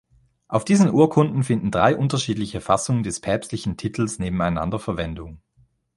Auf 0.47 0.65
diesen 0.65 0.89
Urkunden 0.89 1.43
finden 1.43 1.69
drei 1.69 1.95
unterschiedliche 1.95 2.59
Fassungen 2.59 3.03
des 3.03 3.19
päpstlichen 3.19 3.77
Titels 3.77 4.17
nebeneinander 4.17 4.79
Verwendung. 4.79 5.43